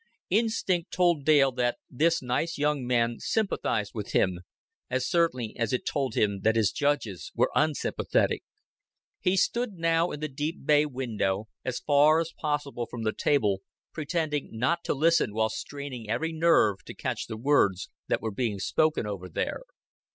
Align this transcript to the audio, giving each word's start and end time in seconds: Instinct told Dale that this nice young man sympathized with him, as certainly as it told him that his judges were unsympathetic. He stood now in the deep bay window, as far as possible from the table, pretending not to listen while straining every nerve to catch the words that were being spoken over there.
Instinct 0.31 0.89
told 0.91 1.25
Dale 1.25 1.51
that 1.51 1.77
this 1.87 2.23
nice 2.23 2.57
young 2.57 2.87
man 2.87 3.19
sympathized 3.19 3.91
with 3.93 4.13
him, 4.13 4.39
as 4.89 5.07
certainly 5.07 5.55
as 5.55 5.73
it 5.73 5.85
told 5.85 6.15
him 6.15 6.39
that 6.41 6.55
his 6.55 6.71
judges 6.71 7.31
were 7.35 7.51
unsympathetic. 7.53 8.41
He 9.19 9.37
stood 9.37 9.73
now 9.73 10.09
in 10.09 10.19
the 10.19 10.27
deep 10.27 10.65
bay 10.65 10.87
window, 10.87 11.49
as 11.63 11.77
far 11.81 12.19
as 12.19 12.33
possible 12.35 12.87
from 12.89 13.03
the 13.03 13.13
table, 13.13 13.61
pretending 13.93 14.49
not 14.53 14.83
to 14.85 14.95
listen 14.95 15.35
while 15.35 15.49
straining 15.49 16.09
every 16.09 16.31
nerve 16.33 16.83
to 16.85 16.95
catch 16.95 17.27
the 17.27 17.37
words 17.37 17.91
that 18.07 18.21
were 18.23 18.31
being 18.31 18.57
spoken 18.57 19.05
over 19.05 19.29
there. 19.29 19.59